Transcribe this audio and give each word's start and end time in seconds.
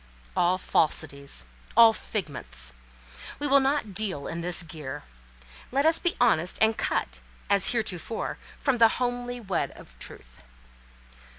All 0.35 0.57
falsities—all 0.57 1.93
figments! 1.93 2.73
We 3.37 3.45
will 3.45 3.59
not 3.59 3.93
deal 3.93 4.25
in 4.25 4.41
this 4.41 4.63
gear. 4.63 5.03
Let 5.71 5.85
us 5.85 5.99
be 5.99 6.15
honest, 6.19 6.57
and 6.59 6.75
cut, 6.75 7.19
as 7.51 7.67
heretofore, 7.67 8.39
from 8.57 8.79
the 8.79 8.87
homely 8.97 9.39
web 9.39 9.71
of 9.75 9.99
truth. 9.99 10.37